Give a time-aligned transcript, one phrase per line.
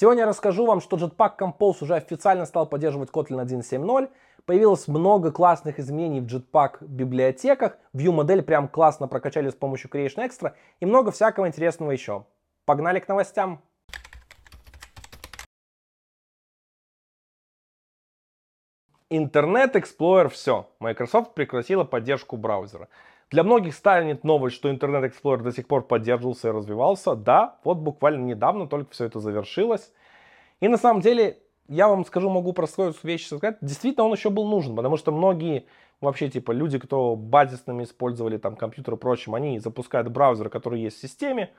[0.00, 4.08] Сегодня я расскажу вам, что Jetpack Compose уже официально стал поддерживать Kotlin 1.7.0.
[4.46, 7.76] Появилось много классных изменений в Jetpack библиотеках.
[7.92, 12.26] View модель прям классно прокачали с помощью Creation Extra и много всякого интересного еще.
[12.64, 13.60] Погнали к новостям.
[19.10, 20.68] Интернет Explorer все.
[20.78, 22.86] Microsoft прекратила поддержку браузера.
[23.30, 27.14] Для многих станет новость, что Internet Explorer до сих пор поддерживался и развивался.
[27.14, 29.92] Да, вот буквально недавно только все это завершилось.
[30.60, 31.38] И на самом деле,
[31.68, 35.66] я вам скажу, могу простую вещь сказать, действительно он еще был нужен, потому что многие
[36.00, 40.96] вообще типа люди, кто базисными использовали там компьютер и прочим, они запускают браузер, который есть
[40.96, 41.50] в системе.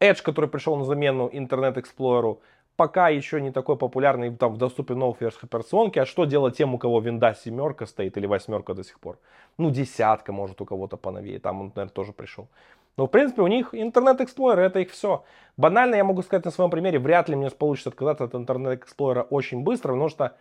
[0.00, 2.38] Edge, который пришел на замену Internet Explorer,
[2.76, 5.98] пока еще не такой популярный, там в доступе новых версий операционки.
[5.98, 9.18] А что делать тем, у кого винда семерка стоит или восьмерка до сих пор?
[9.58, 11.38] Ну, десятка, может, у кого-то поновее.
[11.38, 12.48] Там он, наверное, тоже пришел.
[12.96, 15.24] Но, в принципе, у них Internet Explorer, это их все.
[15.56, 19.26] Банально, я могу сказать на своем примере, вряд ли мне получится отказаться от Internet Explorer
[19.30, 20.36] очень быстро, потому что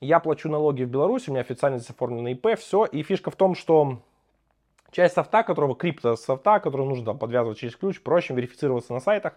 [0.00, 2.84] я плачу налоги в Беларуси, у меня официально здесь оформлено ИП, все.
[2.86, 3.98] И фишка в том, что
[4.90, 9.36] часть софта, которого крипто софта, который нужно там подвязывать через ключ, проще верифицироваться на сайтах,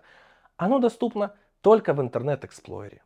[0.58, 1.34] оно доступно
[1.64, 3.00] только в Интернет Explorer.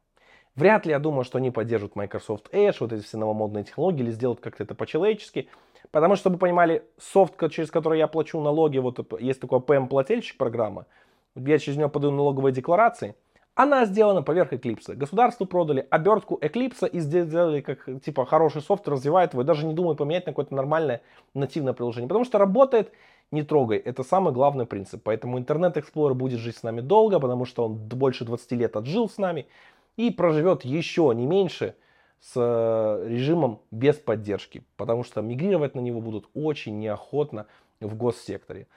[0.56, 4.12] Вряд ли я думаю, что они поддержат Microsoft Edge, вот эти все новомодные технологии, или
[4.12, 5.48] сделают как-то это по-человечески.
[5.92, 10.88] Потому что, чтобы понимали, софт, через который я плачу налоги, вот есть такой PM-плательщик программа,
[11.36, 13.16] я через нее подаю налоговые декларации,
[13.58, 14.94] она сделана поверх Eclipse.
[14.94, 19.74] Государству продали обертку Eclipse и сделали как типа хороший софт, развивает его, и даже не
[19.74, 21.02] думают поменять на какое-то нормальное
[21.34, 22.08] нативное приложение.
[22.08, 22.92] Потому что работает
[23.32, 23.80] не трогай.
[23.80, 25.02] Это самый главный принцип.
[25.04, 29.10] Поэтому Internet Explorer будет жить с нами долго, потому что он больше 20 лет отжил
[29.10, 29.48] с нами
[29.96, 31.74] и проживет еще не меньше
[32.20, 37.48] с э, режимом без поддержки, потому что мигрировать на него будут очень неохотно
[37.80, 38.68] в госсекторе.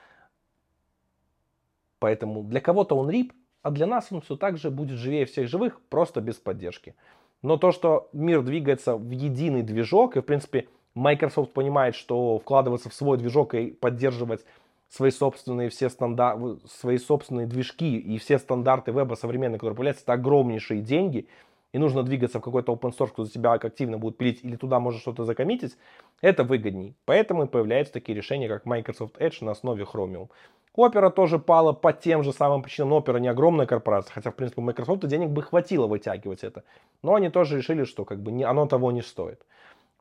[1.99, 3.31] Поэтому для кого-то он рип,
[3.63, 6.95] а для нас он все так же будет живее всех живых, просто без поддержки.
[7.41, 12.89] Но то, что мир двигается в единый движок, и в принципе Microsoft понимает, что вкладываться
[12.89, 14.45] в свой движок и поддерживать
[14.89, 20.13] свои собственные все стандарты, свои собственные движки и все стандарты веба современные, которые появляются, это
[20.13, 21.27] огромнейшие деньги,
[21.71, 24.81] и нужно двигаться в какой-то open source, кто за тебя активно будет пилить, или туда
[24.81, 25.77] можно что-то закоммитить,
[26.19, 26.95] это выгодней.
[27.05, 30.27] Поэтому и появляются такие решения, как Microsoft Edge на основе Chromium.
[30.75, 34.61] Opera тоже пала по тем же самым причинам, Opera не огромная корпорация, хотя, в принципе,
[34.61, 36.63] Microsoft денег бы хватило вытягивать это.
[37.03, 39.45] Но они тоже решили, что как бы не, оно того не стоит.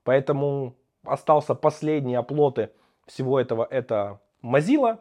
[0.04, 2.70] Поэтому остался последний оплоты
[3.06, 4.98] всего этого, это Mozilla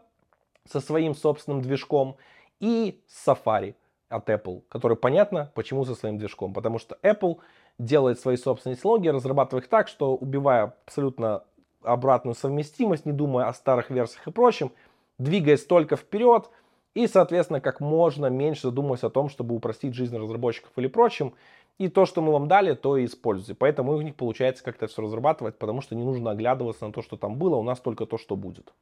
[0.65, 2.17] со своим собственным движком
[2.59, 3.75] и Safari
[4.09, 6.53] от Apple, который понятно, почему со своим движком.
[6.53, 7.37] Потому что Apple
[7.77, 11.43] делает свои собственные технологии, разрабатывая их так, что убивая абсолютно
[11.83, 14.71] обратную совместимость, не думая о старых версиях и прочем,
[15.19, 16.49] двигаясь только вперед
[16.95, 21.33] и, соответственно, как можно меньше задумываясь о том, чтобы упростить жизнь разработчиков или прочим,
[21.77, 23.53] и то, что мы вам дали, то и используйте.
[23.53, 27.15] Поэтому у них получается как-то все разрабатывать, потому что не нужно оглядываться на то, что
[27.15, 28.73] там было, у нас только то, что будет.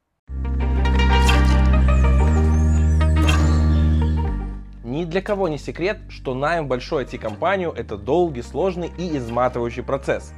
[4.84, 10.32] Ни для кого не секрет, что найм большую IT-компанию– это долгий, сложный и изматывающий процесс.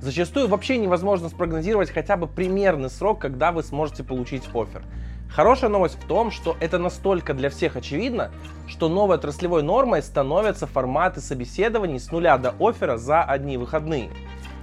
[0.00, 4.84] Зачастую вообще невозможно спрогнозировать хотя бы примерный срок, когда вы сможете получить офер–
[5.34, 8.30] Хорошая новость в том, что это настолько для всех очевидно,
[8.68, 14.10] что новой отраслевой нормой становятся форматы собеседований с нуля до оффера за одни выходные.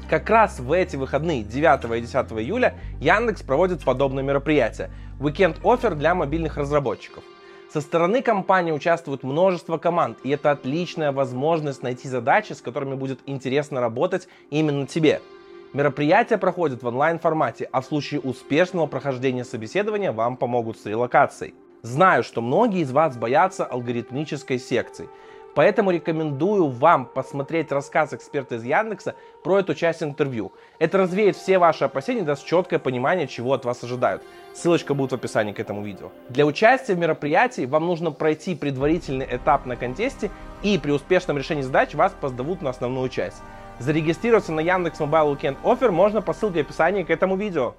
[0.09, 5.93] Как раз в эти выходные 9 и 10 июля Яндекс проводит подобное мероприятие– Weekend Offer
[5.95, 7.25] для мобильных разработчиков.
[7.73, 13.19] Со стороны компании участвует множество команд, и это отличная возможность найти задачи, с которыми будет
[13.25, 15.21] интересно работать именно тебе–
[15.73, 21.53] Мероприятие проходит в онлайн-формате, а в случае успешного прохождения собеседования вам помогут с релокацией.
[21.81, 25.07] Знаю, что многие из вас боятся алгоритмической секции,
[25.55, 29.15] поэтому рекомендую вам посмотреть рассказ эксперта из Яндекса
[29.45, 30.51] про эту часть интервью.
[30.77, 34.23] Это развеет все ваши опасения даст четкое понимание, чего от вас ожидают.
[34.53, 36.11] Ссылочка будет в описании к этому видео.
[36.27, 40.31] Для участия в мероприятии вам нужно пройти предварительный этап на контесте
[40.63, 43.41] и при успешном решении задач вас позовут на основную часть.
[43.81, 47.73] Зарегистрироваться на Яндекс Mobile Weekend Offer можно по ссылке в описании к этому видео.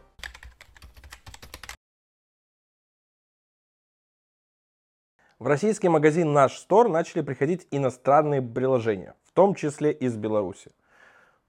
[5.38, 10.72] В российский магазин «Наш Стор» начали приходить иностранные приложения, в том числе из Беларуси.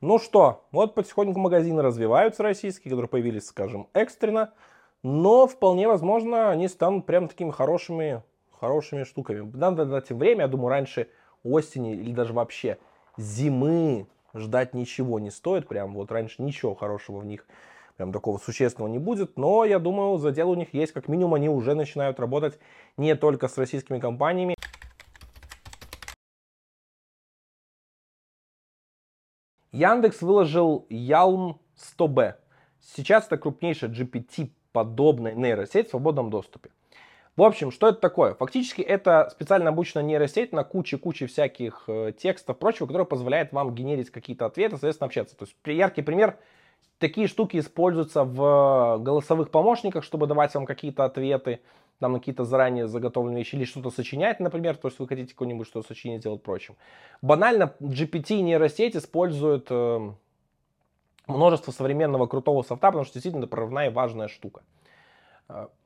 [0.02, 4.54] Ну что, вот потихоньку магазины развиваются российские, которые появились, скажем, экстренно,
[5.02, 8.22] но вполне возможно они станут прям такими хорошими,
[8.52, 9.50] хорошими штуками.
[9.58, 11.10] Надо дать им время, я думаю, раньше
[11.42, 12.78] осени или даже вообще
[13.18, 17.46] зимы ждать ничего не стоит, прям вот раньше ничего хорошего в них
[17.96, 21.50] прям такого существенного не будет, но я думаю, задел у них есть, как минимум они
[21.50, 22.60] уже начинают работать
[22.98, 24.56] не только с российскими компаниями.
[29.72, 32.36] Яндекс выложил Ялм 100B.
[32.80, 36.70] Сейчас это крупнейшая GPT-подобная нейросеть в свободном доступе.
[37.36, 38.36] В общем, что это такое?
[38.36, 44.12] Фактически это специально обученная нейросеть на куче-куче всяких э, текстов, прочего, которая позволяет вам генерить
[44.12, 45.36] какие-то ответы, соответственно, общаться.
[45.36, 46.38] То есть яркий пример,
[47.00, 51.62] такие штуки используются в голосовых помощниках, чтобы давать вам какие-то ответы,
[52.00, 55.66] там на какие-то заранее заготовленные вещи, или что-то сочинять, например, то есть вы хотите какое-нибудь
[55.66, 56.76] что-то сочинить, сделать прочим.
[57.24, 60.12] Банально GPT нейросеть использует э,
[61.26, 64.62] множество современного крутого софта, потому что действительно это прорывная и важная штука.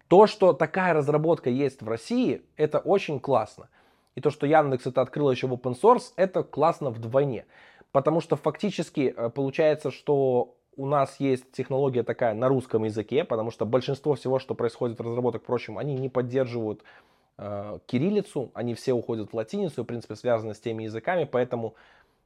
[0.07, 3.69] То, что такая разработка есть в России, это очень классно.
[4.15, 7.45] И то, что Яндекс это открыл еще в open source, это классно вдвойне.
[7.91, 13.51] Потому что фактически э, получается, что у нас есть технология такая на русском языке, потому
[13.51, 16.83] что большинство всего, что происходит в разработках, впрочем, они не поддерживают
[17.37, 21.75] э, кириллицу, они все уходят в латиницу, в принципе, связаны с теми языками, поэтому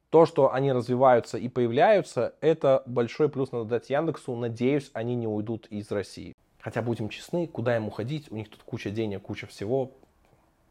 [0.10, 4.36] то, что они развиваются и появляются, это большой плюс надо дать Яндексу.
[4.36, 6.36] Надеюсь, они не уйдут из России.
[6.62, 8.32] Хотя, будем честны, куда им уходить?
[8.32, 9.92] У них тут куча денег, куча всего.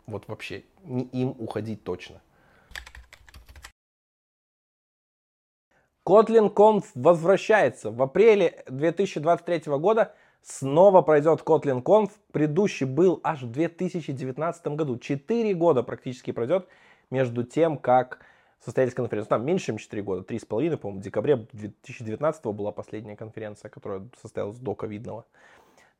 [0.06, 2.20] Вот вообще, не им уходить точно.
[6.06, 7.90] Kotlin Conf возвращается.
[7.90, 12.10] В апреле 2023 года снова пройдет Kotlin Conf.
[12.32, 14.98] Предыдущий был аж в 2019 году.
[14.98, 16.66] Четыре года практически пройдет
[17.10, 18.20] между тем, как
[18.64, 19.28] состоялись конференции.
[19.28, 24.58] Там меньше, чем 4 года, 3,5, по-моему, в декабре 2019 была последняя конференция, которая состоялась
[24.58, 25.26] до ковидного.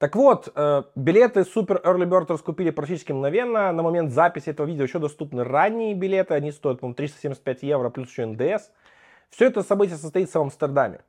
[0.01, 3.71] Так вот, э, билеты Super Early Bird раскупили практически мгновенно.
[3.71, 6.33] На момент записи этого видео еще доступны ранние билеты.
[6.33, 8.71] Они стоят, по-моему, 375 евро плюс еще НДС.
[9.29, 11.03] Все это событие состоится в Амстердаме.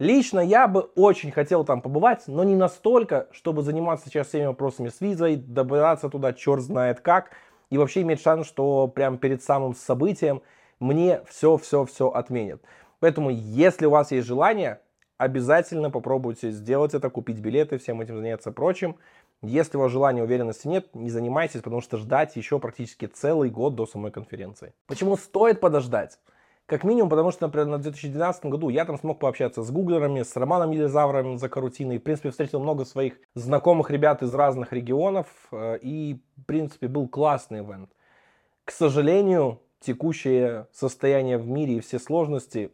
[0.00, 4.88] Лично я бы очень хотел там побывать, но не настолько, чтобы заниматься сейчас всеми вопросами
[4.88, 7.30] с визой, добираться туда черт знает как,
[7.70, 10.42] и вообще иметь шанс, что прямо перед самым событием
[10.80, 12.60] мне все-все-все отменят.
[12.98, 14.80] Поэтому, если у вас есть желание,
[15.18, 18.96] обязательно попробуйте сделать это, купить билеты, всем этим заняться прочим.
[19.42, 23.74] Если у вас желания, уверенности нет, не занимайтесь, потому что ждать еще практически целый год
[23.74, 24.72] до самой конференции.
[24.86, 26.18] Почему стоит подождать?
[26.66, 30.34] Как минимум, потому что, например, на 2012 году я там смог пообщаться с гуглерами, с
[30.34, 31.98] Романом Елизавровым за карутиной.
[31.98, 35.26] В принципе, встретил много своих знакомых ребят из разных регионов.
[35.52, 37.90] Э, и, в принципе, был классный ивент.
[38.64, 42.72] К сожалению, текущее состояние в мире и все сложности,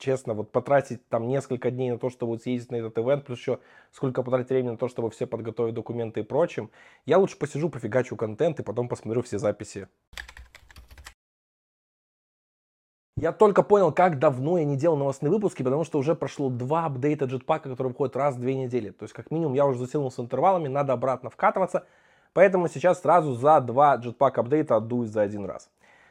[0.00, 3.38] честно, вот потратить там несколько дней на то, чтобы вот съездить на этот ивент, плюс
[3.38, 3.60] еще
[3.92, 6.70] сколько потратить времени на то, чтобы все подготовить документы и прочим,
[7.06, 9.86] я лучше посижу, пофигачу контент и потом посмотрю все записи.
[13.16, 16.86] Я только понял, как давно я не делал новостные выпуски, потому что уже прошло два
[16.86, 18.90] апдейта джетпака, которые выходят раз в две недели.
[18.90, 21.84] То есть, как минимум, я уже затянул с интервалами, надо обратно вкатываться.
[22.32, 25.68] Поэтому сейчас сразу за два джетпак апдейта отдуюсь за один раз.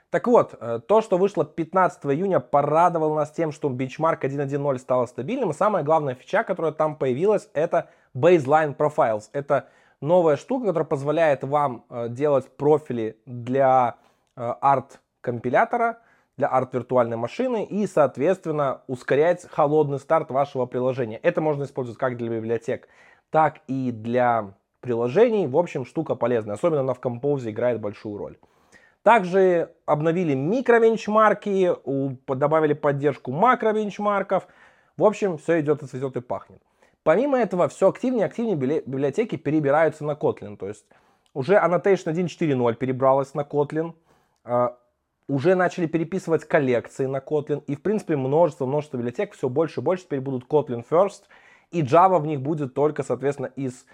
[0.10, 5.08] Так вот, э, то, что вышло 15 июня, порадовало нас тем, что бенчмарк 1.1.0 стал
[5.08, 5.52] стабильным.
[5.52, 9.30] И самая главная фича, которая там появилась, это Baseline Profiles.
[9.34, 9.68] Это
[10.02, 13.98] новая штука, которая позволяет вам э, делать профили для
[14.36, 16.00] э, арт-компилятора,
[16.38, 21.18] для арт-виртуальной машины и, соответственно, ускорять холодный старт вашего приложения.
[21.18, 22.88] Это можно использовать как для библиотек,
[23.30, 25.48] так и для приложений.
[25.48, 26.56] В общем, штука полезная.
[26.56, 28.38] Особенно она в Compose играет большую роль.
[29.04, 31.74] Также обновили микровенчмарки,
[32.28, 34.48] добавили поддержку макровенчмарков.
[34.98, 36.62] В общем, все идет и цветет и пахнет.
[37.04, 40.58] Помимо этого, все активнее и активнее библиотеки перебираются на Kotlin.
[40.58, 40.86] То есть
[41.34, 43.94] уже Annotation 1.4.0 перебралась на Kotlin.
[44.44, 44.78] А,
[45.30, 47.64] уже начали переписывать коллекции на Kotlin.
[47.68, 51.24] И, в принципе, множество-множество библиотек все больше и больше теперь будут Kotlin First.
[51.72, 53.86] И Java в них будет только, соответственно, из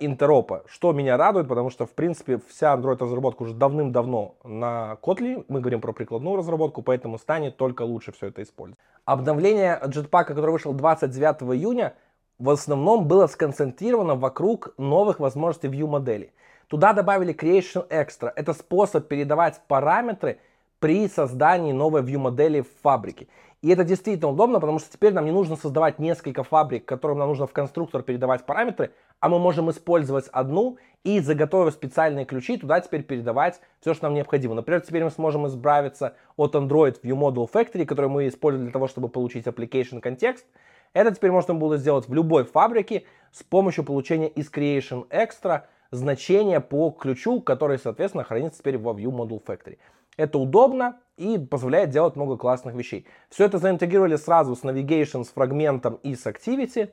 [0.00, 5.60] интеропа, что меня радует, потому что, в принципе, вся Android-разработка уже давным-давно на Kotlin, мы
[5.60, 8.78] говорим про прикладную разработку, поэтому станет только лучше все это использовать.
[9.04, 11.94] Обновление Jetpack, которое вышло 29 июня,
[12.38, 16.32] в основном было сконцентрировано вокруг новых возможностей View модели.
[16.68, 18.32] Туда добавили Creation Extra.
[18.34, 20.38] Это способ передавать параметры
[20.80, 23.28] при создании новой View модели в фабрике.
[23.62, 27.28] И это действительно удобно, потому что теперь нам не нужно создавать несколько фабрик, которым нам
[27.28, 28.92] нужно в конструктор передавать параметры,
[29.24, 34.12] а мы можем использовать одну и, заготовив специальные ключи, туда теперь передавать все, что нам
[34.12, 34.54] необходимо.
[34.54, 38.86] Например, теперь мы сможем избавиться от Android View Model Factory, который мы используем для того,
[38.86, 40.44] чтобы получить application контекст.
[40.92, 46.60] Это теперь можно было сделать в любой фабрике с помощью получения из Creation Extra значения
[46.60, 49.78] по ключу, который, соответственно, хранится теперь во View Model Factory.
[50.18, 53.06] Это удобно и позволяет делать много классных вещей.
[53.30, 56.90] Все это заинтегрировали сразу с Navigation, с фрагментом и с Activity.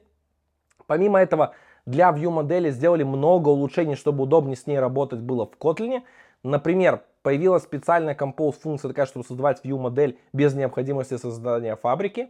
[0.88, 1.54] Помимо этого,
[1.86, 6.04] для View модели сделали много улучшений, чтобы удобнее с ней работать было в Kotlin.
[6.44, 12.30] Например, появилась специальная Compose функция такая, чтобы создавать View модель без необходимости создания фабрики.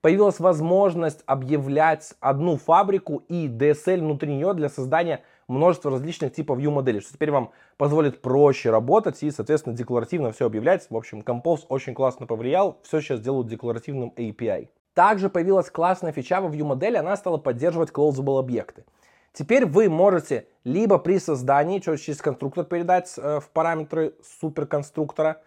[0.00, 6.70] появилась возможность объявлять одну фабрику и DSL внутри нее для создания множества различных типов view
[6.70, 10.86] моделей, что теперь вам позволит проще работать и, соответственно, декларативно все объявлять.
[10.90, 14.68] В общем, Compose очень классно повлиял, все сейчас делают декларативным API.
[14.94, 18.84] Также появилась классная фича во view модели, она стала поддерживать closable объекты.
[19.32, 25.40] Теперь вы можете либо при создании через конструктор передать э, в параметры суперконструктора,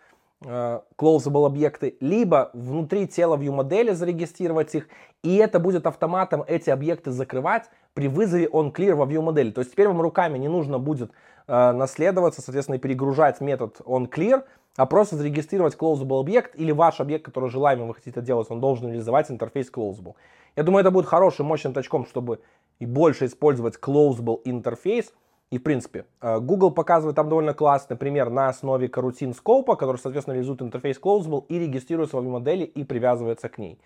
[0.46, 4.88] closable объекты, либо внутри тела view модели зарегистрировать их,
[5.24, 9.52] и это будет автоматом эти объекты закрывать при вызове onClear во view модели.
[9.52, 11.12] То есть теперь вам руками не нужно будет
[11.48, 14.44] э, наследоваться, соответственно, перегружать метод onClear,
[14.76, 18.90] а просто зарегистрировать closable объект или ваш объект, который желаемый вы хотите делать, он должен
[18.90, 20.16] реализовать интерфейс closable.
[20.56, 22.40] Я думаю, это будет хорошим, мощным точком, чтобы
[22.80, 25.14] и больше использовать closable интерфейс,
[25.52, 29.98] и в принципе, э, Google показывает там довольно классный пример на основе карутин скопа, который,
[29.98, 33.80] соответственно, реализует интерфейс Closable и регистрирует свою модели и привязывается к ней.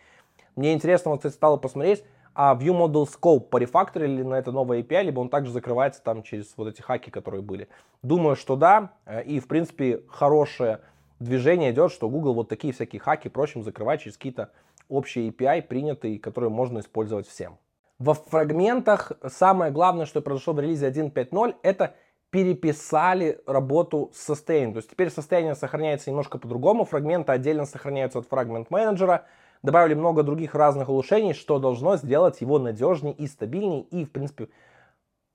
[0.55, 5.19] Мне интересно, вот, кстати, стало посмотреть, а ViewModel Scope порефакторили на это новое API, либо
[5.19, 7.67] он также закрывается там через вот эти хаки, которые были.
[8.01, 10.79] Думаю, что да, э, и в принципе хорошее
[11.19, 14.51] движение идет, что Google вот такие всякие хаки, прочим, закрывает через какие-то
[14.87, 17.57] общие API, принятые, которые можно использовать всем.
[17.99, 21.95] Во фрагментах самое главное, что произошло в релизе 1.5.0, это
[22.29, 24.71] переписали работу с состоянием.
[24.71, 29.25] То есть теперь состояние сохраняется немножко по-другому, фрагменты отдельно сохраняются от фрагмент менеджера,
[29.63, 34.47] добавили много других разных улучшений, что должно сделать его надежнее и стабильнее и, в принципе,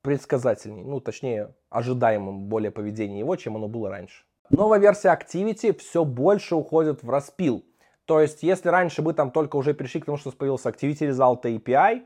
[0.00, 4.24] предсказательнее, ну, точнее, ожидаемым более поведение его, чем оно было раньше.
[4.48, 7.64] Новая версия Activity все больше уходит в распил.
[8.04, 11.42] То есть, если раньше мы там только уже перешли к тому, что появился Activity Result
[11.42, 12.02] API,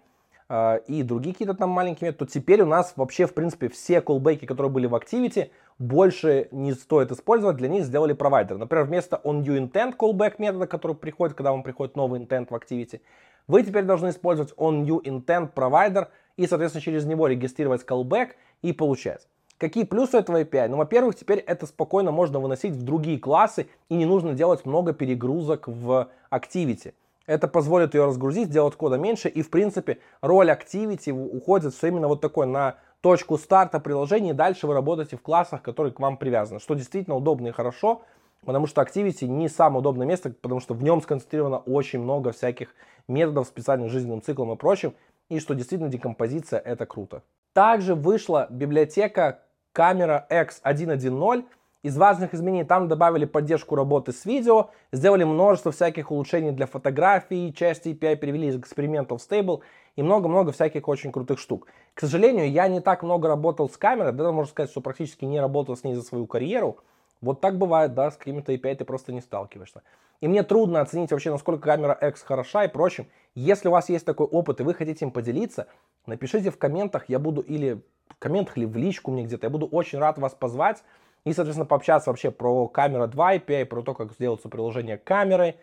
[0.49, 4.01] Э, и другие какие-то там маленькие методы, то теперь у нас вообще, в принципе, все
[4.01, 8.57] колбеки, которые были в Activity, больше не стоит использовать, для них сделали провайдер.
[8.57, 13.01] Например, вместо onNewIntent callback метода, который приходит, когда вам приходит новый intent в Activity,
[13.47, 18.31] вы теперь должны использовать onNewIntent провайдер и, соответственно, через него регистрировать callback
[18.63, 19.27] и получать.
[19.59, 20.69] Какие плюсы этого API?
[20.69, 24.93] Ну, во-первых, теперь это спокойно можно выносить в другие классы и не нужно делать много
[24.93, 26.95] перегрузок в Activity.
[27.29, 29.29] Это позволит ее разгрузить, сделать кода меньше.
[29.29, 34.31] И, в принципе, роль Activity уходит все именно вот такой на точку старта приложения.
[34.31, 36.59] И дальше вы работаете в классах, которые к вам привязаны.
[36.59, 38.01] Что действительно удобно и хорошо.
[38.47, 42.75] Потому что Activity не самое удобное место, потому что в нем сконцентрировано очень много всяких
[43.09, 44.95] методов, специальным жизненным циклом и прочим.
[45.29, 47.23] И что действительно декомпозиция это круто.
[47.53, 49.43] Также вышла библиотека
[49.73, 51.45] камера X110
[51.83, 57.55] из важных изменений там добавили поддержку работы с видео, сделали множество всяких улучшений для фотографий,
[57.55, 59.61] части API перевели из экспериментов в Stable
[59.95, 61.69] и много-много всяких очень крутых штук.
[61.95, 65.41] К сожалению, я не так много работал с камерой, да, можно сказать, что практически не
[65.41, 66.79] работал с ней за свою карьеру.
[67.21, 69.83] Вот так бывает, да, с какими-то API ты просто не сталкиваешься.
[70.21, 73.07] И мне трудно оценить вообще, насколько камера X хороша и прочим.
[73.37, 75.69] Если у вас есть такой опыт и вы хотите им поделиться,
[76.07, 79.67] напишите в комментах, я буду или в комментах, или в личку мне где-то, я буду
[79.67, 80.83] очень рад вас позвать
[81.25, 85.57] и, соответственно, пообщаться вообще про камера 2 API, про то, как сделается приложение камеры,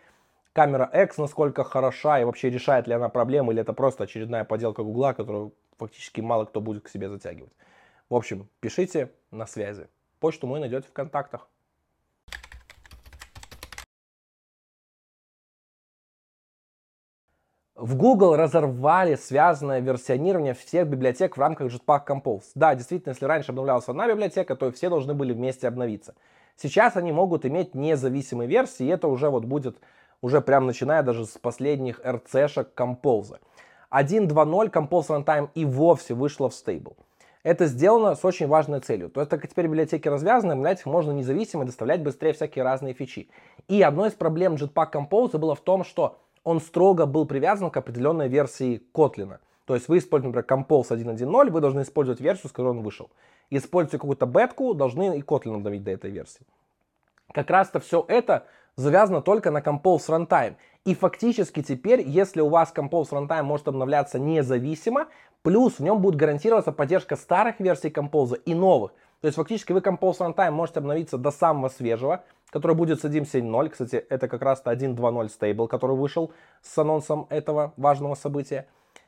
[0.54, 4.84] камера X, насколько хороша и вообще решает ли она проблемы, или это просто очередная поделка
[4.84, 7.54] Гугла, которую фактически мало кто будет к себе затягивать.
[8.10, 9.88] В общем, пишите на связи.
[10.20, 11.48] Почту мы найдете в контактах.
[17.76, 22.46] В Google разорвали связанное версионирование всех библиотек в рамках Jetpack Compose.
[22.56, 26.16] Да, действительно, если раньше обновлялась одна библиотека, то все должны были вместе обновиться.
[26.56, 29.78] Сейчас они могут иметь независимые версии, и это уже вот будет,
[30.22, 33.40] уже прям начиная даже с последних RC-шек Compose.
[33.92, 36.96] 1.2.0 Compose Runtime и вовсе вышла в стейбл.
[37.44, 39.10] Это сделано с очень важной целью.
[39.10, 42.94] То есть, так как теперь библиотеки развязаны, обновлять их можно независимо доставлять быстрее всякие разные
[42.94, 43.30] фичи.
[43.68, 47.76] И одной из проблем Jetpack Compose было в том, что он строго был привязан к
[47.76, 49.40] определенной версии Kotlin.
[49.66, 53.10] То есть вы используете, например, Compose 1.1.0, вы должны использовать версию, с которой он вышел.
[53.50, 56.46] Используйте какую-то бетку, должны и Kotlin обновить до этой версии.
[57.34, 60.56] Как раз-то все это завязано только на Compose Runtime.
[60.86, 65.08] И фактически теперь, если у вас Compose Runtime может обновляться независимо,
[65.42, 68.92] плюс в нем будет гарантироваться поддержка старых версий Compose и новых.
[69.26, 73.70] То есть фактически вы Compose Runtime можете обновиться до самого свежего, который будет с 1.7.0.
[73.70, 78.68] Кстати, это как раз 1.2.0 стейбл, который вышел с анонсом этого важного события.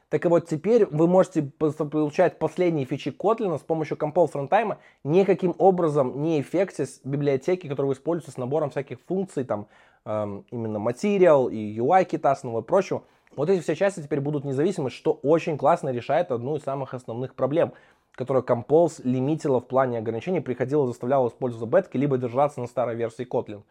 [0.10, 5.54] Так и вот теперь вы можете получать последние фичи Kotlin с помощью Compose Runtime, никаким
[5.60, 9.68] образом не эффектис библиотеки, которые вы используете с набором всяких функций, там
[10.06, 13.04] эм, именно Material и UI китасного и прочего.
[13.36, 17.36] Вот эти все части теперь будут независимы, что очень классно решает одну из самых основных
[17.36, 17.74] проблем
[18.18, 23.28] которое Compose лимитило в плане ограничений, приходило, заставляло использовать бетки, либо держаться на старой версии
[23.28, 23.62] Kotlin.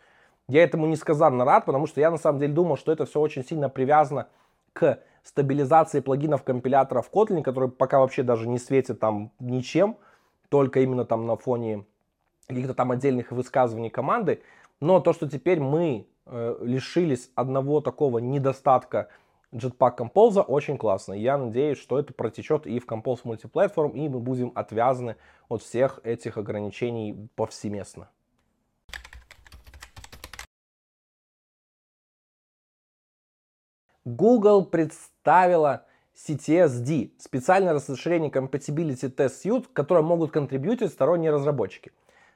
[0.48, 3.44] Я этому несказанно рад, потому что я на самом деле думал, что это все очень
[3.44, 4.28] сильно привязано
[4.72, 9.96] к стабилизации плагинов компиляторов Kotlin, который пока вообще даже не светит там ничем,
[10.48, 11.84] только именно там на фоне
[12.46, 14.42] каких-то там отдельных высказываний команды.
[14.78, 19.08] Но то, что теперь мы э, лишились одного такого недостатка
[19.56, 21.14] Jetpack Compose, очень классно.
[21.14, 25.16] Я надеюсь, что это протечет и в Compose Multiplatform, и мы будем отвязаны
[25.48, 28.10] от всех этих ограничений повсеместно.
[34.04, 41.92] Google представила CTSD, специальное расширение Compatibility Test Suite, которое могут контрибьютить сторонние разработчики.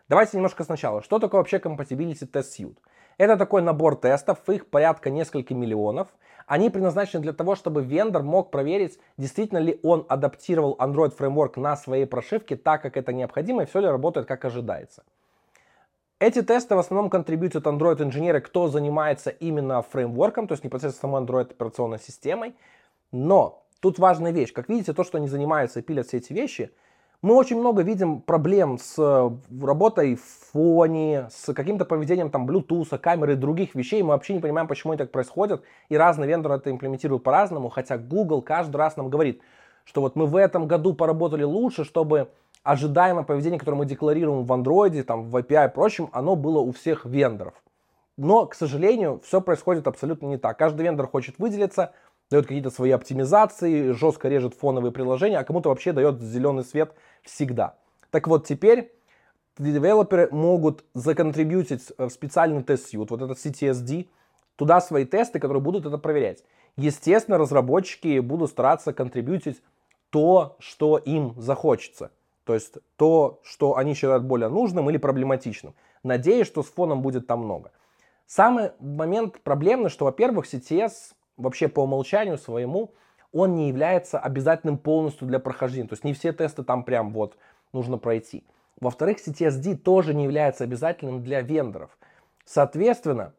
[0.09, 1.03] Давайте немножко сначала.
[1.03, 2.79] Что такое вообще Compatibility Test Suite?
[3.19, 6.09] Это такой набор тестов, их порядка несколько миллионов.
[6.51, 11.77] Они предназначены для того, чтобы вендор мог проверить, действительно ли он адаптировал Android Framework на
[11.77, 15.05] своей прошивке так, как это необходимо, и все ли работает, как ожидается.
[16.19, 21.53] Эти тесты в основном контрибьютят Android-инженеры, кто занимается именно фреймворком, то есть непосредственно самой Android
[21.53, 22.57] операционной системой.
[23.13, 24.53] Но тут важная вещь.
[24.53, 26.73] Как видите, то, что они занимаются и пилят все эти вещи,
[27.23, 29.31] мы очень много видим проблем с э,
[29.63, 34.03] работой в фоне, с каким-то поведением там Bluetooth, камеры других вещей.
[34.03, 35.63] Мы вообще не понимаем, почему это так происходит.
[35.91, 37.69] И разные вендоры это имплементируют по-разному.
[37.69, 39.43] Хотя Google каждый раз нам говорит,
[39.85, 42.31] что вот мы в этом году поработали лучше, чтобы
[42.63, 46.73] ожидаемое поведение, которое мы декларируем в Android, там, в API и прочем, оно было у
[46.73, 47.55] всех вендоров.
[48.17, 50.59] Но, к сожалению, все происходит абсолютно не так.
[50.59, 51.93] Каждый вендор хочет выделиться,
[52.31, 57.77] дает какие-то свои оптимизации, жестко режет фоновые приложения, а кому-то вообще дает зеленый свет всегда.
[58.11, 58.93] Так вот, теперь
[59.59, 64.09] девелоперы могут законтрибьютить в специальный тест-сьют, вот этот CTSD,
[64.57, 66.45] туда свои тесты, которые будут это проверять.
[66.77, 69.61] Естественно, разработчики будут стараться контрибьютить
[70.11, 72.11] то, что им захочется.
[72.45, 75.75] То есть то, что они считают более нужным или проблематичным.
[76.03, 77.73] Надеюсь, что с фоном будет там много.
[78.27, 82.93] Самый момент проблемный, что, во-первых, CTS вообще по умолчанию своему,
[83.33, 85.89] он не является обязательным полностью для прохождения.
[85.89, 87.37] То есть не все тесты там прям вот
[87.73, 88.45] нужно пройти.
[88.81, 91.97] Во-вторых, CTSD тоже не является обязательным для вендоров.
[92.45, 93.35] Соответственно,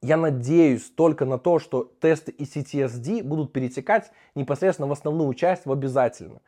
[0.00, 5.66] я надеюсь только на то, что тесты и CTSD будут перетекать непосредственно в основную часть
[5.66, 6.40] в обязательно.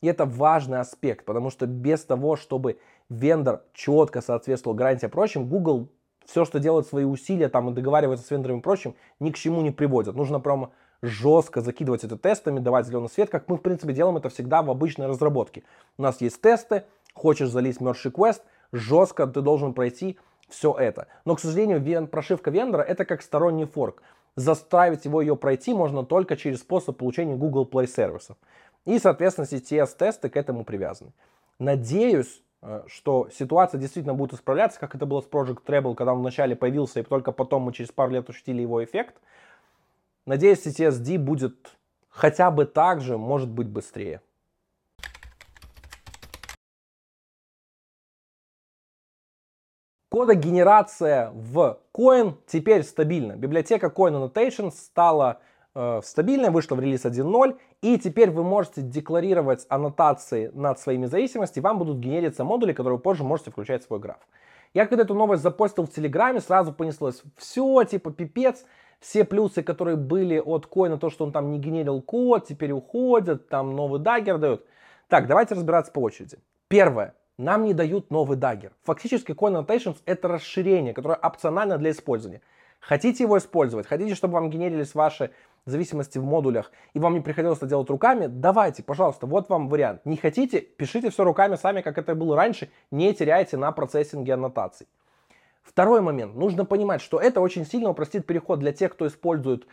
[0.00, 5.88] И это важный аспект, потому что без того, чтобы вендор четко соответствовал гарантии прочим, Google
[6.26, 9.60] все, что делает свои усилия там и договаривается с вендорами и прочим, ни к чему
[9.62, 10.14] не приводит.
[10.14, 10.70] Нужно прямо
[11.02, 14.70] жестко закидывать это тестами, давать зеленый свет, как мы, в принципе, делаем это всегда в
[14.70, 15.62] обычной разработке.
[15.98, 21.08] У нас есть тесты, хочешь залить merge request, жестко ты должен пройти все это.
[21.24, 24.02] Но, к сожалению, прошивка вендора это как сторонний форк.
[24.36, 28.36] Заставить его ее пройти можно только через способ получения Google Play сервисов.
[28.84, 31.12] И, соответственно, CTS-тесты к этому привязаны.
[31.58, 32.42] Надеюсь,
[32.86, 37.00] что ситуация действительно будет исправляться, как это было с Project Treble, когда он вначале появился,
[37.00, 39.16] и только потом мы через пару лет ощутили его эффект.
[40.26, 41.76] Надеюсь, CTSD будет
[42.08, 44.20] хотя бы так же, может быть, быстрее.
[50.10, 53.34] Кодогенерация в Coin теперь стабильна.
[53.34, 55.40] Библиотека Coin Annotation стала
[55.74, 61.64] э, стабильной, вышла в релиз 1.0, и теперь вы можете декларировать аннотации над своими зависимостями,
[61.64, 64.18] вам будут генериться модули, которые вы позже можете включать в свой граф.
[64.72, 68.64] Я когда эту новость запостил в Телеграме, сразу понеслось, все, типа, пипец,
[68.98, 72.72] все плюсы, которые были от Koin а, то, что он там не генерил код, теперь
[72.72, 74.64] уходят, там новый Dagger дают.
[75.08, 76.38] Так, давайте разбираться по очереди.
[76.68, 77.14] Первое.
[77.36, 78.72] Нам не дают новый Dagger.
[78.84, 82.40] Фактически Koin Annotations это расширение, которое опционально для использования.
[82.80, 85.30] Хотите его использовать, хотите, чтобы вам генерились ваши
[85.70, 90.04] зависимости в модулях, и вам не приходилось это делать руками, давайте, пожалуйста, вот вам вариант.
[90.04, 94.86] Не хотите, пишите все руками сами, как это было раньше, не теряйте на процессинге аннотаций.
[95.62, 96.34] Второй момент.
[96.34, 99.66] Нужно понимать, что это очень сильно упростит переход для тех, кто использует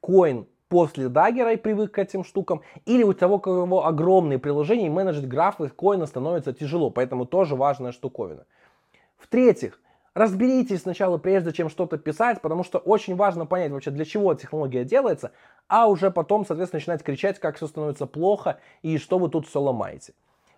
[0.00, 4.86] коин после даггера и привык к этим штукам, или у того, у кого огромные приложения,
[4.86, 8.46] и менеджить графы коина становится тяжело, поэтому тоже важная штуковина.
[9.16, 9.80] В-третьих,
[10.16, 14.82] разберитесь сначала, прежде чем что-то писать, потому что очень важно понять вообще, для чего технология
[14.82, 15.32] делается,
[15.68, 19.60] а уже потом, соответственно, начинать кричать, как все становится плохо и что вы тут все
[19.60, 20.14] ломаете.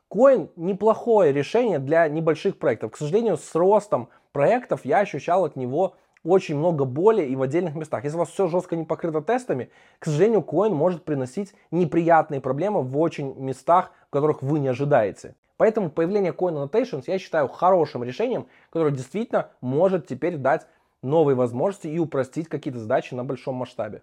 [0.09, 2.93] Коин неплохое решение для небольших проектов.
[2.93, 7.75] К сожалению, с ростом проектов я ощущал от него очень много боли и в отдельных
[7.75, 8.05] местах.
[8.05, 12.83] Если у вас все жестко не покрыто тестами, к сожалению, коин может приносить неприятные проблемы
[12.83, 15.35] в очень местах, в которых вы не ожидаете.
[15.59, 20.67] Поэтому появление Coin Annotations я считаю хорошим решением, которое действительно может теперь дать
[21.03, 24.03] новые возможности и упростить какие-то задачи на большом масштабе.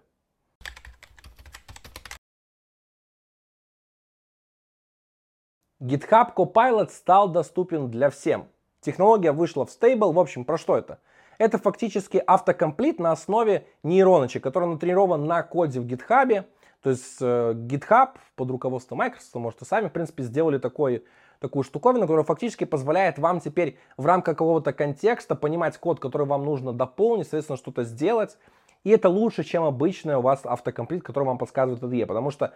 [5.80, 8.48] GitHub Copilot стал доступен для всем.
[8.80, 10.12] Технология вышла в стейбл.
[10.12, 11.00] В общем, про что это?
[11.38, 16.44] Это фактически автокомплит на основе нейроночек, который натренирован на коде в GitHub.
[16.82, 21.04] То есть э, GitHub под руководством Microsoft, может, и сами, в принципе, сделали такой,
[21.46, 26.44] такую штуковину, которая фактически позволяет вам теперь в рамках какого-то контекста понимать код, который вам
[26.44, 28.36] нужно дополнить, соответственно, что-то сделать.
[28.84, 32.52] И это лучше, чем обычный у вас автокомплит, который вам подсказывает IDE, потому что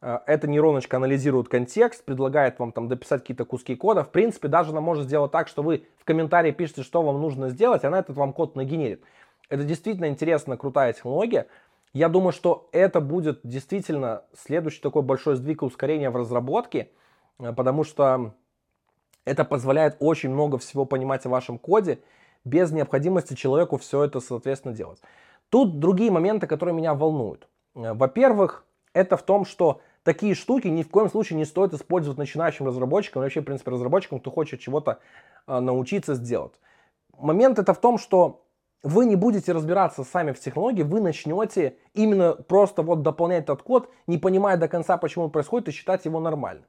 [0.00, 4.02] э, эта нейроночка анализирует контекст, предлагает вам там дописать какие-то куски кода.
[4.02, 7.48] В принципе, даже она может сделать так, что вы в комментарии пишете, что вам нужно
[7.48, 9.02] сделать, она этот вам код нагенерит.
[9.48, 11.46] Это действительно интересная, крутая технология.
[11.92, 16.90] Я думаю, что это будет действительно следующий такой большой сдвиг и ускорение в разработке,
[17.38, 18.34] потому что
[19.24, 22.00] это позволяет очень много всего понимать о вашем коде,
[22.44, 25.00] без необходимости человеку все это, соответственно, делать.
[25.50, 27.48] Тут другие моменты, которые меня волнуют.
[27.74, 32.18] Э, во-первых, это в том, что такие штуки ни в коем случае не стоит использовать
[32.18, 34.98] начинающим разработчикам, вообще, в принципе, разработчикам, кто хочет чего-то
[35.46, 36.54] э, научиться сделать.
[37.18, 38.44] Момент это в том, что
[38.82, 43.90] вы не будете разбираться сами в технологии, вы начнете именно просто вот дополнять этот код,
[44.06, 46.64] не понимая до конца, почему он происходит, и считать его нормально.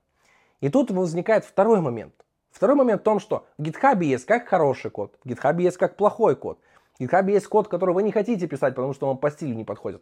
[0.62, 2.14] И тут возникает второй момент.
[2.52, 5.96] Второй момент в том, что в GitHub есть как хороший код, в GitHub есть как
[5.96, 6.60] плохой код.
[6.98, 9.64] В GitHub есть код, который вы не хотите писать, потому что он по стилю не
[9.64, 10.02] подходит.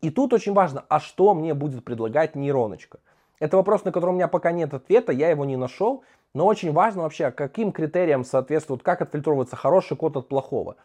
[0.00, 2.98] И тут очень важно, а что мне будет предлагать нейроночка?
[3.38, 6.02] Это вопрос, на который у меня пока нет ответа, я его не нашел,
[6.34, 10.76] но очень важно вообще, каким критериям соответствует, как отфильтровывается хороший код от плохого.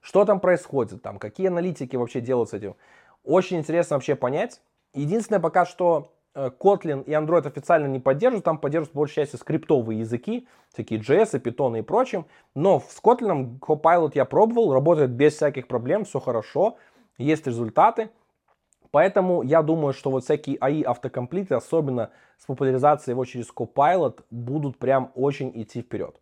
[0.00, 2.76] Что там происходит, там, какие аналитики вообще делают с этим.
[3.24, 4.60] Очень интересно вообще понять.
[4.94, 10.48] Единственное пока что Kotlin и Android официально не поддерживают, там поддерживают большей частью скриптовые языки,
[10.74, 12.26] такие JS, Python и прочим.
[12.54, 16.76] Но с Kotlin Copilot я пробовал, работает без всяких проблем, все хорошо,
[17.18, 18.10] есть результаты.
[18.90, 24.78] Поэтому я думаю, что вот всякие AI автокомплиты, особенно с популяризацией его через Copilot, будут
[24.78, 26.16] прям очень идти вперед.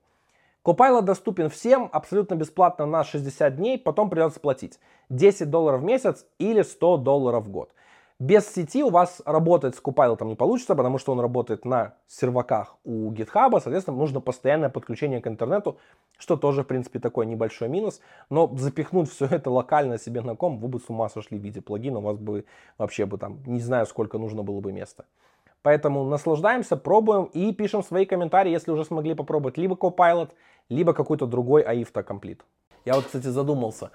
[0.65, 6.27] Copilot доступен всем абсолютно бесплатно на 60 дней, потом придется платить 10 долларов в месяц
[6.39, 7.73] или 100 долларов в год.
[8.21, 12.77] Без сети у вас работать с Copilot не получится, потому что он работает на серваках
[12.85, 15.79] у GitHub, соответственно, нужно постоянное подключение к интернету,
[16.19, 18.03] что тоже, в принципе, такой небольшой минус.
[18.29, 21.63] Но запихнуть все это локально себе на ком, вы бы с ума сошли в виде
[21.63, 22.45] плагина, у вас бы
[22.77, 25.07] вообще бы там, не знаю, сколько нужно было бы места.
[25.63, 30.33] Поэтому наслаждаемся, пробуем и пишем свои комментарии, если уже смогли попробовать либо Copilot,
[30.69, 32.45] либо какой-то другой AI автокомплит.
[32.85, 33.93] Я вот, кстати, задумался,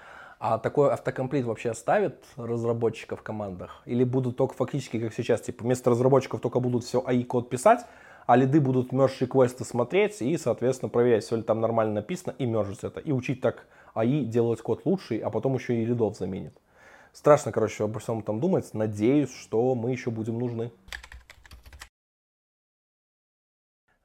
[0.47, 3.81] а такой автокомплит вообще оставит разработчиков в командах?
[3.85, 7.83] Или будут только фактически, как сейчас, типа вместо разработчиков только будут все AI-код писать,
[8.27, 12.45] а лиды будут merge реквесты смотреть и, соответственно, проверять, все ли там нормально написано, и
[12.45, 12.99] мержить это.
[12.99, 16.55] И учить так AI делать код лучше, а потом еще и лидов заменит.
[17.11, 18.71] Страшно, короче, обо всем этом думать.
[18.73, 20.71] Надеюсь, что мы еще будем нужны.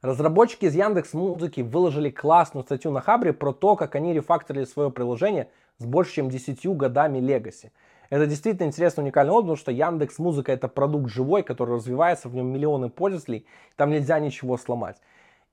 [0.01, 4.89] Разработчики из Яндекс Музыки выложили классную статью на Хабре про то, как они рефакторили свое
[4.89, 7.71] приложение с больше чем 10 годами легаси.
[8.09, 12.35] Это действительно интересно, уникальный опыт, потому что Яндекс Музыка это продукт живой, который развивается, в
[12.35, 13.45] нем миллионы пользователей,
[13.77, 14.97] там нельзя ничего сломать.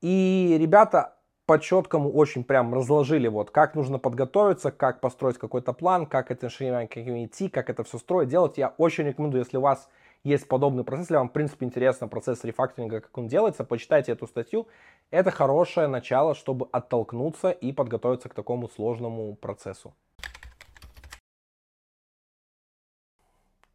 [0.00, 1.14] И ребята
[1.46, 6.46] по четкому очень прям разложили, вот, как нужно подготовиться, как построить какой-то план, как это
[6.46, 8.58] решение идти, как это все строить, делать.
[8.58, 9.88] Я очень рекомендую, если у вас
[10.24, 14.26] есть подобный процесс, если вам, в принципе, интересно процесс рефакторинга, как он делается, почитайте эту
[14.26, 14.66] статью.
[15.10, 19.94] Это хорошее начало, чтобы оттолкнуться и подготовиться к такому сложному процессу.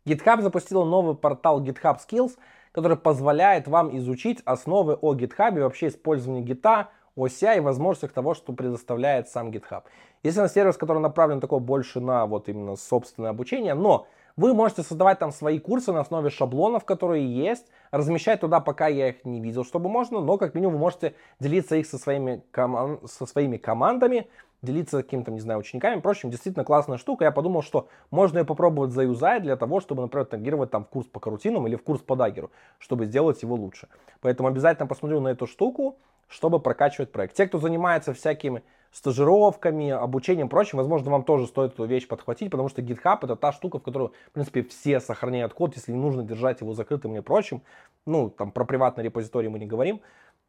[0.05, 2.37] GitHub запустила новый портал GitHub Skills,
[2.71, 8.53] который позволяет вам изучить основы о GitHub вообще использовании гита, ося и возможностях того, что
[8.53, 9.83] предоставляет сам GitHub.
[10.23, 15.19] Естественно, сервис, который направлен такой больше на вот именно собственное обучение, но вы можете создавать
[15.19, 19.63] там свои курсы на основе шаблонов, которые есть, размещать туда, пока я их не видел,
[19.63, 24.27] чтобы можно, но как минимум вы можете делиться их со своими, коман- со своими командами,
[24.63, 25.99] делиться какими-то, не знаю, учениками.
[25.99, 27.25] Впрочем, действительно классная штука.
[27.25, 31.05] Я подумал, что можно ее попробовать заюзать для того, чтобы, например, тагировать там в курс
[31.07, 33.89] по карутинам или в курс по дагеру, чтобы сделать его лучше.
[34.21, 37.35] Поэтому обязательно посмотрю на эту штуку, чтобы прокачивать проект.
[37.35, 42.69] Те, кто занимается всякими стажировками, обучением, прочим, возможно, вам тоже стоит эту вещь подхватить, потому
[42.69, 46.23] что GitHub это та штука, в которую, в принципе, все сохраняют код, если не нужно
[46.23, 47.63] держать его закрытым и прочим.
[48.05, 49.99] Ну, там про приватный репозиторий мы не говорим.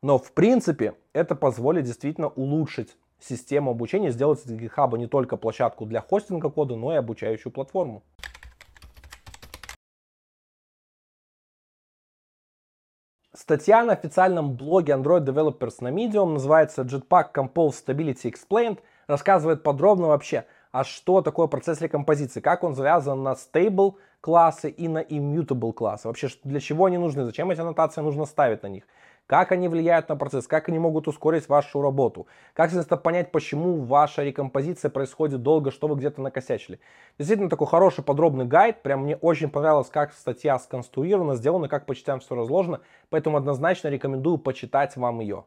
[0.02, 5.86] Но, в принципе, это позволит действительно улучшить систему обучения, сделать из GitHub не только площадку
[5.86, 8.02] для хостинга кода, но и обучающую платформу.
[13.36, 18.78] Статья на официальном блоге Android Developers на Medium называется Jetpack Compose Stability Explained.
[19.08, 24.86] Рассказывает подробно вообще, а что такое процесс рекомпозиции, как он завязан на stable классы и
[24.86, 26.06] на immutable классы.
[26.06, 28.84] Вообще, для чего они нужны, зачем эти аннотации нужно ставить на них,
[29.26, 33.80] как они влияют на процесс, как они могут ускорить вашу работу, как, соответственно, понять, почему
[33.82, 36.80] ваша рекомпозиция происходит долго, что вы где-то накосячили.
[37.18, 41.94] Действительно, такой хороший подробный гайд, прям мне очень понравилось, как статья сконструирована, сделана, как по
[41.94, 45.44] частям все разложено, поэтому однозначно рекомендую почитать вам ее.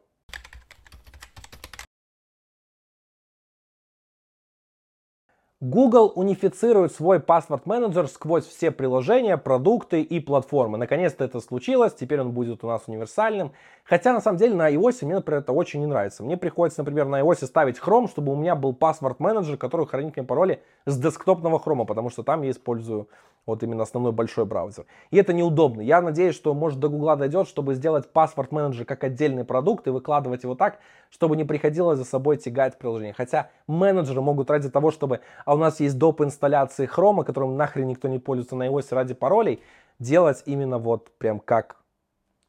[5.60, 10.78] Google унифицирует свой паспорт-менеджер сквозь все приложения, продукты и платформы.
[10.78, 13.50] Наконец-то это случилось, теперь он будет у нас универсальным.
[13.82, 16.22] Хотя на самом деле на iOS мне, например, это очень не нравится.
[16.22, 20.24] Мне приходится, например, на iOS ставить Chrome, чтобы у меня был паспорт-менеджер, который хранит мне
[20.24, 23.08] пароли с десктопного Chrome, потому что там я использую
[23.48, 24.84] вот именно основной большой браузер.
[25.10, 25.80] И это неудобно.
[25.80, 29.90] Я надеюсь, что может до Гугла дойдет, чтобы сделать паспорт менеджер как отдельный продукт и
[29.90, 30.78] выкладывать его так,
[31.10, 33.14] чтобы не приходилось за собой тягать приложение.
[33.14, 36.20] Хотя менеджеры могут ради того, чтобы, а у нас есть доп.
[36.20, 39.62] инсталляции хрома, которым нахрен никто не пользуется на iOS ради паролей,
[39.98, 41.76] делать именно вот прям как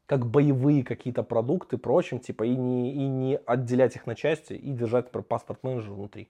[0.06, 4.72] как боевые какие-то продукты, прочим, типа, и не, и не отделять их на части, и
[4.72, 6.30] держать паспорт менеджер внутри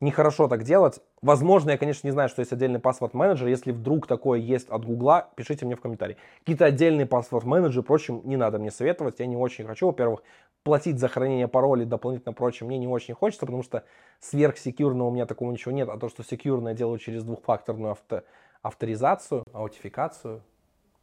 [0.00, 1.00] нехорошо так делать.
[1.22, 3.48] Возможно, я, конечно, не знаю, что есть отдельный паспорт-менеджер.
[3.48, 6.16] Если вдруг такое есть от Гугла, пишите мне в комментарии.
[6.40, 9.18] Какие-то отдельные паспорт-менеджеры, впрочем, не надо мне советовать.
[9.18, 10.22] Я не очень хочу, во-первых,
[10.62, 13.84] платить за хранение паролей дополнительно, прочим, мне не очень хочется, потому что
[14.20, 15.88] сверхсекьюрного у меня такого ничего нет.
[15.88, 18.22] А то, что секьюрное делаю через двухфакторную авто,
[18.62, 20.42] авторизацию, аутификацию.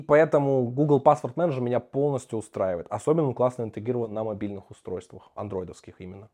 [0.07, 2.87] Поэтому Google Password Manager меня полностью устраивает.
[2.89, 6.27] Особенно он классно интегрирован на мобильных устройствах, андроидовских именно.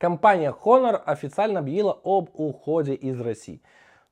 [0.00, 3.60] Компания Honor официально объявила об уходе из России.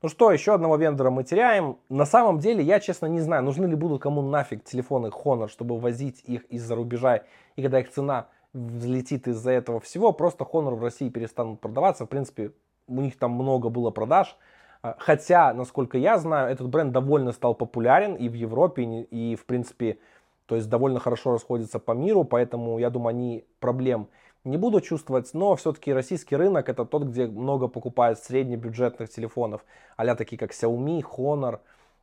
[0.02, 1.78] Ну что, еще одного вендора мы теряем.
[1.88, 5.78] На самом деле, я честно не знаю, нужны ли будут кому нафиг телефоны Honor, чтобы
[5.78, 7.22] возить их из-за рубежа,
[7.56, 12.04] и когда их цена взлетит из-за этого всего, просто Honor в России перестанут продаваться.
[12.04, 12.52] В принципе,
[12.86, 14.36] у них там много было продаж.
[14.82, 19.46] А, хотя, насколько я знаю, этот бренд довольно стал популярен и в Европе, и в
[19.46, 20.00] принципе,
[20.44, 24.08] то есть довольно хорошо расходится по миру, поэтому я думаю, они проблем
[24.48, 29.64] не буду чувствовать, но все-таки российский рынок это тот, где много покупают среднебюджетных телефонов,
[29.96, 31.60] а такие как Xiaomi, Honor,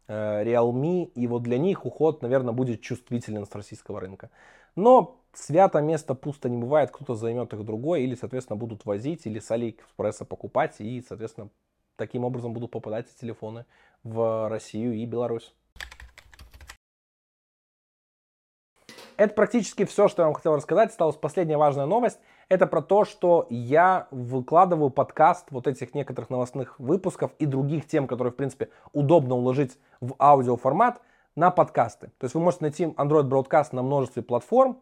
[0.08, 4.30] э, Realme, и вот для них уход, наверное, будет чувствителен с российского рынка.
[4.76, 9.40] Но свято место пусто не бывает, кто-то займет их другой, или, соответственно, будут возить, или
[9.40, 11.50] с Алиэкспресса покупать, и, соответственно,
[11.96, 13.66] таким образом будут попадать телефоны
[14.04, 15.54] в Россию и Беларусь.
[19.18, 20.90] Это практически все, что я вам хотел рассказать.
[20.90, 22.20] Осталась последняя важная новость.
[22.48, 28.06] Это про то, что я выкладываю подкаст вот этих некоторых новостных выпусков и других тем,
[28.06, 31.02] которые, в принципе, удобно уложить в аудиоформат
[31.36, 32.12] на подкасты.
[32.20, 34.80] То есть вы можете найти Android Broadcast на множестве платформ.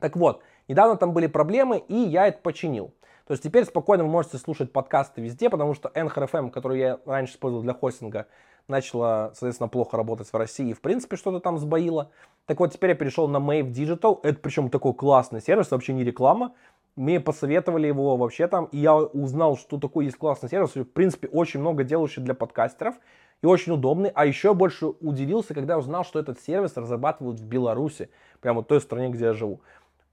[0.00, 2.94] Так вот, недавно там были проблемы, и я это починил.
[3.26, 7.34] То есть теперь спокойно вы можете слушать подкасты везде, потому что NHRFM, который я раньше
[7.34, 8.26] использовал для хостинга,
[8.68, 12.10] начала, соответственно, плохо работать в России и, в принципе, что-то там сбоило.
[12.46, 14.20] Так вот, теперь я перешел на Mave Digital.
[14.22, 16.54] Это причем такой классный сервис, вообще не реклама.
[16.96, 20.74] Мне посоветовали его вообще там, и я узнал, что такой есть классный сервис.
[20.74, 22.94] В принципе, очень много делающий для подкастеров
[23.42, 24.10] и очень удобный.
[24.14, 28.08] А еще больше удивился, когда узнал, что этот сервис разрабатывают в Беларуси,
[28.40, 29.60] прямо в той стране, где я живу.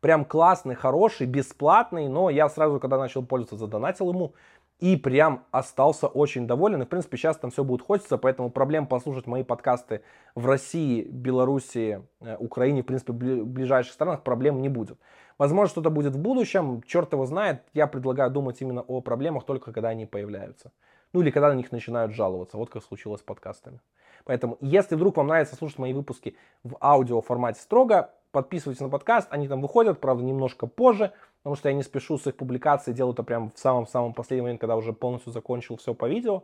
[0.02, 4.34] Прям классный, хороший, бесплатный, но я сразу, когда начал пользоваться, задонатил ему
[4.80, 6.82] и прям остался очень доволен.
[6.82, 10.02] И, в принципе, сейчас там все будет хочется, поэтому проблем послушать мои подкасты
[10.36, 14.98] в России, Белоруссии, э, Украине, в принципе, в ближайших странах проблем не будет.
[15.38, 17.64] Возможно, что-то будет в будущем, черт его знает.
[17.74, 20.72] Я предлагаю думать именно о проблемах только когда они появляются.
[21.14, 23.80] Ну или когда на них начинают жаловаться, вот как случилось с подкастами.
[24.26, 29.28] Поэтому, если вдруг вам нравится слушать мои выпуски в аудио формате строго, подписывайтесь на подкаст,
[29.32, 31.12] они там выходят, правда, немножко позже,
[31.44, 34.62] потому что я не спешу с их публикацией, делаю это прям в самом-самом последний момент,
[34.62, 36.44] когда уже полностью закончил все по видео,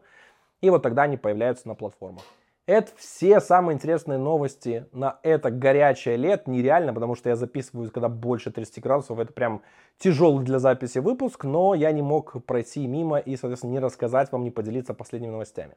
[0.62, 2.23] и вот тогда они появляются на платформах.
[2.65, 6.47] Это все самые интересные новости на это горячее лет.
[6.47, 9.17] Нереально, потому что я записываю, когда больше 30 градусов.
[9.17, 9.63] Это прям
[9.97, 14.43] тяжелый для записи выпуск, но я не мог пройти мимо и, соответственно, не рассказать вам,
[14.43, 15.73] не поделиться последними новостями.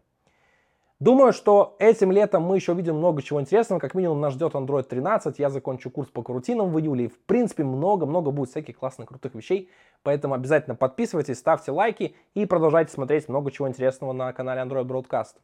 [1.03, 3.81] Думаю, что этим летом мы еще увидим много чего интересного.
[3.81, 5.37] Как минимум нас ждет Android 13.
[5.41, 7.07] Я закончу курс по карутинам в июле.
[7.07, 9.69] И в принципе много-много будет всяких классных крутых вещей.
[10.05, 15.35] Поэтому обязательно подписывайтесь, ставьте лайки и продолжайте смотреть много чего интересного на канале Android Broadcast.